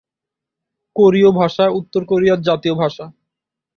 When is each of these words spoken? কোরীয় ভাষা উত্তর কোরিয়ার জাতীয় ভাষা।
কোরীয় 0.95 1.29
ভাষা 1.31 1.65
উত্তর 1.79 2.01
কোরিয়ার 2.05 2.39
জাতীয় 2.41 2.75
ভাষা। 2.75 3.05